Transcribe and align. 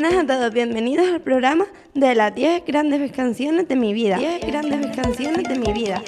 buenas 0.00 0.16
a 0.16 0.24
todos, 0.24 0.54
bienvenidos 0.54 1.08
al 1.08 1.20
programa 1.20 1.66
de 1.92 2.14
las 2.14 2.32
10 2.32 2.64
grandes 2.64 3.10
canciones 3.10 3.66
de 3.66 3.74
mi 3.74 3.92
vida. 3.92 4.16
10 4.16 4.46
grandes 4.46 4.94
canciones 4.94 5.42
de 5.48 5.58
mi 5.58 5.72
vida. 5.72 6.00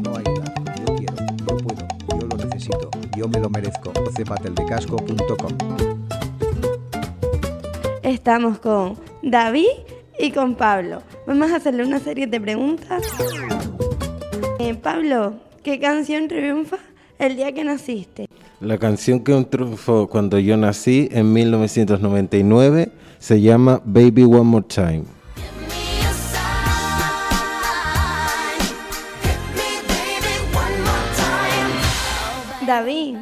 No 0.00 0.16
hay 0.16 0.22
edad. 0.22 0.54
Yo 0.78 0.94
quiero, 0.94 1.14
yo 1.38 1.56
puedo, 1.56 2.20
yo 2.20 2.26
lo 2.28 2.36
necesito, 2.36 2.90
yo 3.16 3.28
me 3.28 3.40
lo 3.40 3.50
merezco. 3.50 3.92
cepateldecasco.com 4.16 5.56
Estamos 8.04 8.60
con 8.60 8.96
David 9.20 9.66
y 10.20 10.30
con 10.30 10.54
Pablo. 10.54 11.02
Vamos 11.26 11.50
a 11.50 11.56
hacerle 11.56 11.84
una 11.84 11.98
serie 11.98 12.28
de 12.28 12.40
preguntas. 12.40 13.02
Eh, 14.60 14.76
Pablo, 14.76 15.34
¿qué 15.64 15.80
canción 15.80 16.28
triunfa 16.28 16.78
el 17.18 17.34
día 17.34 17.50
que 17.50 17.64
naciste? 17.64 18.29
La 18.60 18.76
canción 18.76 19.20
que 19.20 19.42
triunfó 19.44 20.06
cuando 20.06 20.38
yo 20.38 20.54
nací 20.58 21.08
en 21.12 21.32
1999 21.32 22.92
se 23.18 23.40
llama 23.40 23.80
Baby 23.86 24.24
One 24.24 24.42
More 24.42 24.66
Time. 24.68 25.04
David, 32.66 33.16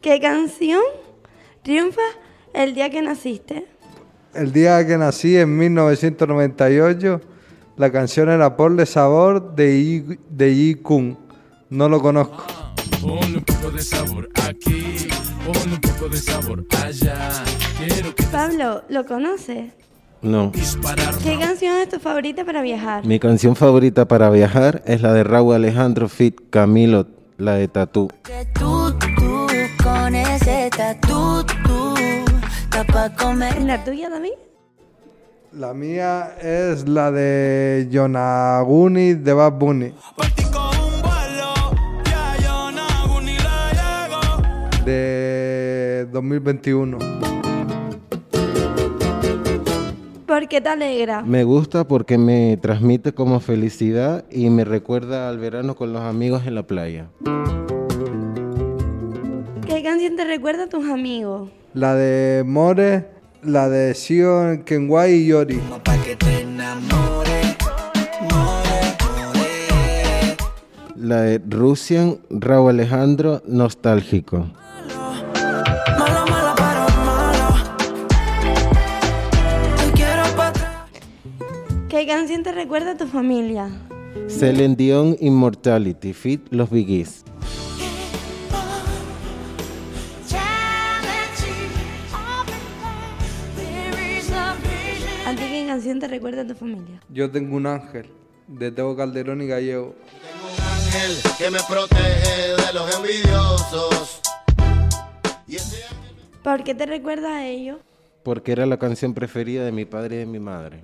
¿qué 0.00 0.18
canción 0.18 0.82
triunfa 1.62 2.02
el 2.52 2.74
día 2.74 2.90
que 2.90 3.02
naciste? 3.02 3.68
El 4.34 4.52
día 4.52 4.84
que 4.84 4.98
nací 4.98 5.36
en 5.36 5.56
1998, 5.56 7.20
la 7.76 7.92
canción 7.92 8.28
era 8.28 8.56
Por 8.56 8.74
de 8.74 8.86
Sabor 8.86 9.54
de 9.54 9.84
Yi, 9.84 10.18
de 10.28 10.52
Yi 10.52 10.74
Kun. 10.74 11.16
No 11.70 11.88
lo 11.88 12.00
conozco. 12.02 12.55
Ponle 13.00 13.38
un 13.38 13.44
poco 13.44 13.70
de 13.70 13.82
sabor 13.82 14.28
aquí, 14.48 15.08
ponle 15.44 15.74
un 15.74 15.80
poco 15.80 16.08
de 16.08 16.16
sabor 16.16 16.64
allá. 16.84 17.44
Quiero 17.78 18.14
que 18.14 18.24
Pablo, 18.24 18.82
¿lo 18.88 19.04
conoces? 19.06 19.72
No. 20.22 20.50
¿Qué 21.22 21.38
canción 21.38 21.76
es 21.76 21.88
tu 21.88 22.00
favorita 22.00 22.44
para 22.44 22.62
viajar? 22.62 23.04
Mi 23.04 23.18
canción 23.18 23.54
favorita 23.54 24.08
para 24.08 24.30
viajar 24.30 24.82
es 24.86 25.02
la 25.02 25.12
de 25.12 25.24
Raúl 25.24 25.54
Alejandro 25.54 26.08
Fit 26.08 26.36
Camilo, 26.50 27.06
la 27.38 27.54
de 27.54 27.68
Tatú. 27.68 28.08
Que 28.24 28.46
tú, 28.58 28.92
tú, 28.98 29.46
con 29.84 30.14
ese 30.14 30.70
tatu, 30.76 31.44
tú, 31.64 31.94
pa' 32.92 33.14
comer. 33.14 33.56
¿Es 33.56 33.64
la 33.64 33.84
tuya, 33.84 34.08
David? 34.08 34.32
La 35.52 35.72
mía 35.72 36.36
es 36.42 36.88
la 36.88 37.10
de 37.10 37.88
Yonaguni 37.90 39.14
de 39.14 39.32
Bad 39.32 39.52
Bunny. 39.52 39.94
De 45.96 46.04
2021. 46.04 46.98
¿Por 50.26 50.48
qué 50.48 50.60
te 50.60 50.68
alegra? 50.68 51.22
Me 51.22 51.44
gusta 51.44 51.88
porque 51.88 52.18
me 52.18 52.58
transmite 52.60 53.12
como 53.12 53.40
felicidad 53.40 54.24
y 54.30 54.50
me 54.50 54.64
recuerda 54.64 55.28
al 55.30 55.38
verano 55.38 55.76
con 55.76 55.92
los 55.92 56.02
amigos 56.02 56.46
en 56.46 56.54
la 56.54 56.66
playa. 56.66 57.08
¿Qué 59.66 59.82
canción 59.82 60.16
te 60.16 60.24
recuerda 60.24 60.64
a 60.64 60.68
tus 60.68 60.86
amigos? 60.86 61.48
La 61.72 61.94
de 61.94 62.44
More, 62.44 63.08
la 63.42 63.68
de 63.68 63.94
Sion, 63.94 64.64
Kenway 64.64 65.14
y 65.14 65.26
Yori. 65.28 65.60
Pa' 65.84 65.96
que 66.02 66.16
te 66.16 66.40
enamores, 66.40 67.56
more, 68.20 68.96
more. 69.32 70.36
La 70.96 71.22
de 71.22 71.40
Russian 71.48 72.18
Raúl 72.28 72.70
Alejandro 72.70 73.42
Nostálgico. 73.46 74.46
¿Qué 81.88 82.06
canción 82.06 82.42
te 82.42 82.52
recuerda 82.52 82.90
a 82.90 82.96
tu 82.98 83.06
familia? 83.06 83.70
Celine 84.28 84.76
Dion 84.76 85.16
Immortality 85.18 86.12
Fit 86.12 86.46
Los 86.50 86.68
Biggies. 86.68 87.24
¿A 95.26 95.30
ti 95.30 95.42
qué 95.50 95.64
canción 95.66 95.98
te 95.98 96.06
recuerda 96.06 96.42
a 96.42 96.46
tu 96.46 96.54
familia? 96.54 97.00
Yo 97.08 97.30
tengo 97.30 97.56
un 97.56 97.66
ángel, 97.66 98.10
de 98.46 98.70
Teo 98.70 98.94
Calderón 98.94 99.40
y 99.40 99.46
Gallego. 99.46 99.94
ángel 100.60 101.16
que 101.38 101.50
me 101.50 101.60
protege 101.66 102.56
de 102.62 102.72
los 102.74 102.94
envidiosos. 102.94 104.25
¿Por 106.46 106.62
qué 106.62 106.76
te 106.76 106.86
recuerda 106.86 107.38
a 107.38 107.44
ellos? 107.44 107.78
Porque 108.22 108.52
era 108.52 108.66
la 108.66 108.78
canción 108.78 109.14
preferida 109.14 109.64
de 109.64 109.72
mi 109.72 109.84
padre 109.84 110.14
y 110.14 110.18
de 110.20 110.26
mi 110.26 110.38
madre. 110.38 110.80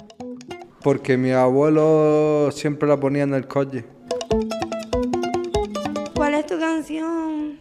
Porque 0.83 1.17
mi 1.17 1.31
abuelo 1.31 2.51
siempre 2.51 2.89
la 2.89 2.99
ponía 2.99 3.23
en 3.23 3.33
el 3.33 3.47
coche. 3.47 3.85
¿Cuál 6.17 6.35
es 6.35 6.47
tu 6.47 6.59
canción 6.59 7.61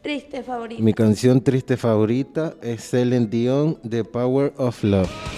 triste 0.00 0.44
favorita? 0.44 0.80
Mi 0.80 0.94
canción 0.94 1.42
triste 1.42 1.76
favorita 1.76 2.54
es 2.62 2.88
Celine 2.88 3.26
Dion 3.26 3.80
The 3.82 4.04
Power 4.04 4.52
of 4.56 4.84
Love. 4.84 5.33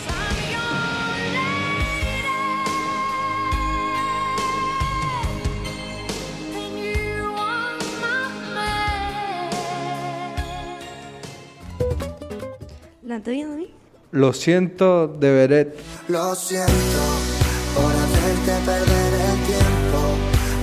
¿La 13.16 13.22
tuya, 13.22 13.46
David? 13.48 13.68
Lo 14.10 14.34
siento 14.34 15.08
de 15.08 15.32
Beret. 15.32 15.74
Lo 16.08 16.34
siento 16.34 16.72
por 17.74 17.90
hacerte 17.90 18.52
perder 18.66 19.12
el 19.14 19.46
tiempo, 19.46 20.00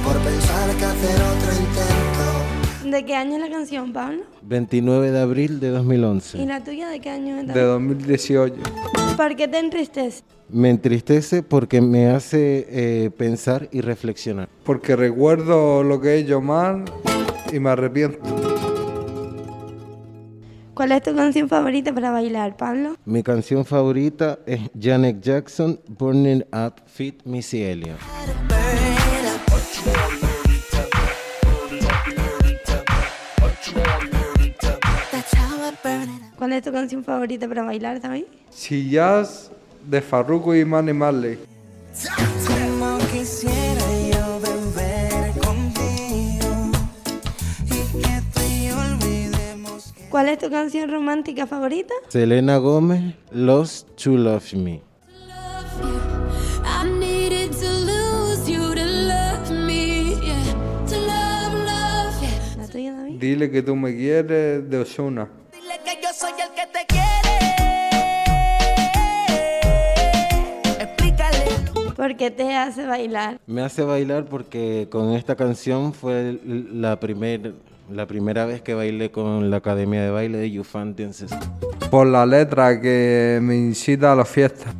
por 0.03 0.17
pensar 0.19 0.69
que 0.77 0.85
hacer 0.85 1.15
otro 1.15 1.51
intento. 1.51 2.91
¿De 2.95 3.05
qué 3.05 3.15
año 3.15 3.37
es 3.37 3.41
la 3.41 3.49
canción, 3.49 3.91
Pablo? 3.91 4.21
29 4.43 5.09
de 5.09 5.19
abril 5.19 5.59
de 5.59 5.69
¿Y 5.69 5.71
2011. 5.71 6.45
la 6.45 6.63
tuya 6.63 6.89
de 6.89 6.99
qué 6.99 7.09
año 7.09 7.39
es? 7.39 7.47
De 7.47 7.53
David? 7.55 7.71
2018. 7.71 8.55
¿Por 9.17 9.35
qué 9.35 9.47
te 9.47 9.57
entristeces? 9.57 10.23
Me 10.49 10.69
entristece 10.69 11.41
porque 11.41 11.81
me 11.81 12.11
hace 12.11 12.67
eh, 12.69 13.09
pensar 13.17 13.67
y 13.71 13.81
reflexionar. 13.81 14.47
Porque 14.63 14.95
recuerdo 14.95 15.81
lo 15.81 15.99
que 15.99 16.09
he 16.09 16.17
hecho 16.19 16.39
mal 16.39 16.85
y 17.51 17.59
me 17.59 17.71
arrepiento. 17.71 18.52
¿Cuál 20.73 20.91
es 20.91 21.03
tu 21.03 21.15
canción 21.15 21.47
favorita 21.47 21.93
para 21.93 22.09
bailar, 22.09 22.57
Pablo? 22.57 22.95
Mi 23.05 23.21
canción 23.21 23.63
favorita 23.63 24.39
es 24.47 24.59
Janet 24.79 25.21
Jackson 25.21 25.79
Burning 25.87 26.43
Up 26.51 26.81
Fit 26.87 27.23
Missy 27.25 27.61
Elliott. 27.61 27.99
That's 35.11 35.33
how 35.35 35.61
I 35.61 35.71
burn 35.83 36.09
it 36.09 36.09
up. 36.09 36.37
¿Cuál 36.37 36.53
es 36.53 36.63
tu 36.63 36.71
canción 36.71 37.03
favorita 37.03 37.47
para 37.47 37.63
bailar, 37.63 38.01
David? 38.01 38.23
Si 38.49 38.89
Jazz 38.89 39.51
de 39.87 40.01
Farruko 40.01 40.55
y 40.55 40.65
Manny 40.65 40.93
Marley. 40.93 41.37
¿Cuál 50.13 50.29
es 50.29 50.37
tu 50.37 50.47
canción 50.51 50.91
romántica 50.91 51.47
favorita? 51.47 51.91
Selena 52.09 52.57
Gómez 52.57 53.15
Lost 53.31 53.89
to 53.95 54.11
Love 54.11 54.53
Me. 54.53 54.79
¿La 62.55 62.67
tuya, 62.71 62.93
David? 62.93 63.19
Dile 63.19 63.49
que 63.49 63.63
tú 63.63 63.75
me 63.75 63.95
quieres 63.95 64.69
de 64.69 64.77
Osuna. 64.77 65.27
dile 65.51 65.79
que 65.83 65.99
yo 65.99 66.09
soy 66.13 66.33
el 66.33 66.49
que 66.53 66.67
te 66.71 66.85
quiere. 66.85 67.33
Explícale. 70.79 71.43
¿Por 71.95 72.15
qué 72.17 72.29
te 72.29 72.53
hace 72.53 72.85
bailar? 72.85 73.39
Me 73.47 73.63
hace 73.63 73.81
bailar 73.81 74.25
porque 74.25 74.87
con 74.91 75.13
esta 75.13 75.35
canción 75.35 75.91
fue 75.91 76.39
la, 76.45 76.99
primer, 76.99 77.55
la 77.89 78.05
primera 78.07 78.45
vez 78.45 78.61
que 78.61 78.73
bailé 78.73 79.11
con 79.11 79.49
la 79.49 79.57
Academia 79.57 80.03
de 80.03 80.09
Baile 80.11 80.37
de 80.37 80.51
Yufan 80.51 80.95
Dances. 80.95 81.31
Por 81.89 82.07
la 82.07 82.25
letra 82.25 82.79
que 82.81 83.39
me 83.41 83.55
incita 83.55 84.13
a 84.13 84.15
las 84.15 84.29
fiestas. 84.29 84.73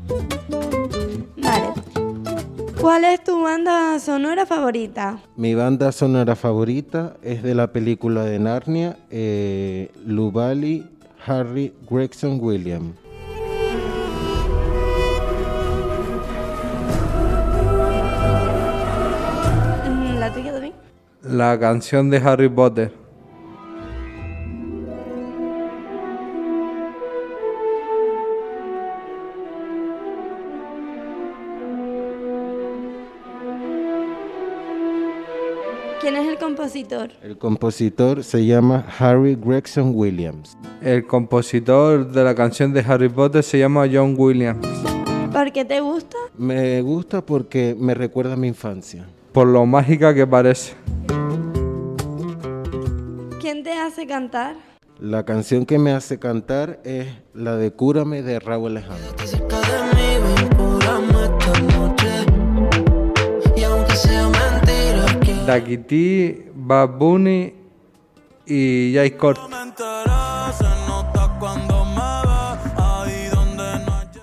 Vale. 1.38 1.74
¿Cuál 2.80 3.06
es 3.06 3.24
tu 3.24 3.42
banda 3.42 4.00
sonora 4.00 4.46
favorita? 4.46 5.20
Mi 5.36 5.56
banda 5.56 5.92
sonora 5.92 6.36
favorita 6.36 7.16
es 7.22 7.44
de 7.44 7.56
la 7.56 7.72
película 7.72 8.24
de 8.24 8.40
Narnia, 8.40 8.98
eh, 9.10 9.92
Lubali 10.06 10.90
Harry 11.26 11.74
Gregson 11.90 12.40
Williams. 12.42 12.96
¿La 20.20 20.34
tuya, 20.34 20.54
David? 20.54 20.72
la 21.24 21.58
canción 21.58 22.10
de 22.10 22.18
Harry 22.18 22.50
Potter. 22.50 22.92
¿Quién 36.02 36.18
es 36.18 36.28
el 36.28 36.38
compositor? 36.38 37.12
El 37.22 37.38
compositor 37.38 38.26
se 38.26 38.46
llama 38.46 38.86
Harry 39.00 39.36
Gregson 39.36 39.94
Williams. 39.96 40.58
El 40.82 41.08
compositor 41.08 42.12
de 42.12 42.24
la 42.26 42.36
canción 42.36 42.74
de 42.74 42.82
Harry 42.82 43.08
Potter 43.08 43.42
se 43.42 43.60
llama 43.60 43.88
John 43.90 44.16
Williams. 44.18 44.68
¿Por 45.32 45.54
qué 45.54 45.64
te 45.64 45.80
gusta? 45.80 46.18
Me 46.38 46.82
gusta 46.82 47.26
porque 47.26 47.74
me 47.80 47.94
recuerda 47.94 48.34
a 48.34 48.38
mi 48.38 48.50
infancia. 48.50 49.08
Por 49.32 49.48
lo 49.48 49.66
mágica 49.66 50.14
que 50.14 50.28
parece. 50.28 50.74
¿Quién 53.44 53.62
te 53.62 53.74
hace 53.74 54.08
cantar? 54.08 54.56
La 55.02 55.26
canción 55.26 55.66
que 55.66 55.78
me 55.78 55.92
hace 55.92 56.18
cantar 56.18 56.80
es 56.86 57.08
la 57.34 57.58
de 57.58 57.74
Cúrame 57.74 58.22
de 58.22 58.40
Raúl 58.40 58.78
Alejandro. 58.78 59.12
cerca 59.26 59.60
de 59.60 59.84
mí, 59.94 60.16
ven, 60.24 60.48
cúrame 60.56 61.24
esta 61.26 61.60
noche. 61.76 62.08
Y 63.58 63.64
aunque 63.64 63.96
sea 63.98 64.30
mentira, 64.30 65.20
que 65.20 65.34
Daquiti, 65.46 66.46
Bad 66.56 66.98
Bunny 66.98 67.54
y 68.46 68.94
Jay. 68.96 69.12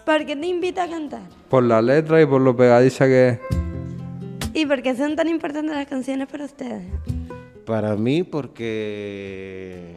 ¿Por 0.07 0.25
qué 0.25 0.35
te 0.35 0.47
invita 0.47 0.85
a 0.85 0.89
cantar? 0.89 1.21
Por 1.51 1.65
la 1.65 1.83
letra 1.83 2.23
y 2.23 2.25
por 2.25 2.41
lo 2.41 2.57
pegadiza 2.57 3.05
que 3.05 3.29
es. 3.29 3.39
¿Y 4.55 4.65
por 4.65 4.81
qué 4.81 4.97
son 4.97 5.15
tan 5.15 5.29
importantes 5.29 5.77
las 5.77 5.87
canciones 5.87 6.27
para 6.27 6.47
ustedes? 6.47 6.85
Para 7.71 7.95
mí 7.95 8.25
porque 8.25 9.95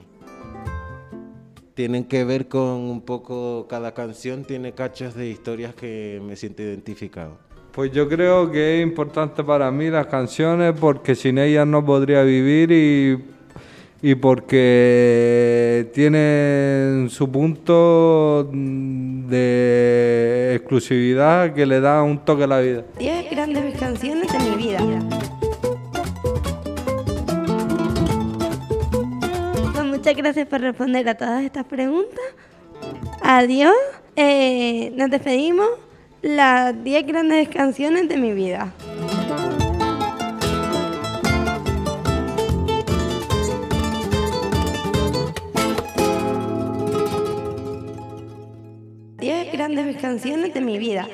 tienen 1.73 2.03
que 2.03 2.23
ver 2.23 2.47
con 2.47 2.63
un 2.63 3.01
poco, 3.01 3.65
cada 3.67 3.95
canción 3.95 4.43
tiene 4.43 4.73
cachos 4.73 5.15
de 5.15 5.27
historias 5.27 5.73
que 5.73 6.21
me 6.23 6.35
siento 6.35 6.61
identificado. 6.61 7.39
Pues 7.71 7.91
yo 7.91 8.07
creo 8.07 8.51
que 8.51 8.77
es 8.77 8.83
importante 8.83 9.43
para 9.43 9.71
mí 9.71 9.89
las 9.89 10.05
canciones 10.05 10.75
porque 10.79 11.15
sin 11.15 11.39
ellas 11.39 11.65
no 11.65 11.83
podría 11.83 12.21
vivir 12.21 12.71
y, 12.71 14.07
y 14.07 14.13
porque 14.13 15.89
tienen 15.95 17.09
su 17.09 17.27
punto 17.31 18.51
de 18.51 20.57
exclusividad 20.57 21.55
que 21.55 21.65
le 21.65 21.81
da 21.81 22.03
un 22.03 22.19
toque 22.19 22.43
a 22.43 22.47
la 22.47 22.59
vida. 22.59 22.83
10 22.99 23.31
grandes 23.31 23.79
canciones 23.79 24.31
de 24.31 24.37
mi 24.37 24.55
vida. 24.57 24.79
Muchas 30.03 30.17
gracias 30.17 30.47
por 30.50 30.59
responder 30.59 31.07
a 31.07 31.15
todas 31.15 31.45
estas 31.45 31.63
preguntas. 31.63 32.19
Adiós. 33.21 33.73
Eh, 34.17 34.91
nos 34.97 35.09
despedimos. 35.09 35.69
Las 36.21 36.83
10 36.83 37.07
grandes 37.07 37.47
canciones 37.47 38.09
de 38.09 38.17
mi 38.17 38.33
vida. 38.33 38.73
Grandes 49.53 50.01
canciones 50.01 50.53
de 50.53 50.59
mi 50.59 50.77
vida. 50.79 51.07